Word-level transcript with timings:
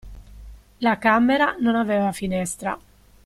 La 0.79 0.97
camera 0.99 1.55
non 1.59 1.75
aveva 1.75 2.11
finestra. 2.11 2.75